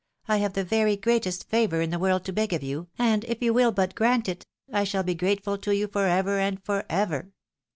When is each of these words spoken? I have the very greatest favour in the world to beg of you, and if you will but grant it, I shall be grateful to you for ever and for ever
I 0.27 0.37
have 0.37 0.53
the 0.53 0.63
very 0.63 0.97
greatest 0.97 1.47
favour 1.47 1.79
in 1.79 1.91
the 1.91 1.99
world 1.99 2.25
to 2.25 2.33
beg 2.33 2.53
of 2.53 2.63
you, 2.63 2.87
and 2.97 3.23
if 3.25 3.39
you 3.39 3.53
will 3.53 3.71
but 3.71 3.93
grant 3.93 4.27
it, 4.27 4.47
I 4.73 4.83
shall 4.83 5.03
be 5.03 5.13
grateful 5.13 5.59
to 5.59 5.75
you 5.75 5.85
for 5.85 6.07
ever 6.07 6.39
and 6.39 6.59
for 6.63 6.85
ever 6.89 7.29